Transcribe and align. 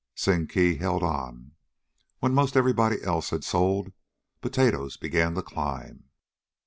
Sing 0.15 0.47
Kee 0.47 0.77
held 0.77 1.03
on. 1.03 1.51
When 2.21 2.33
'most 2.33 2.57
everybody 2.57 3.03
else 3.03 3.29
had 3.29 3.43
sold, 3.43 3.93
potatoes 4.41 4.97
began 4.97 5.35
to 5.35 5.43
climb. 5.43 6.09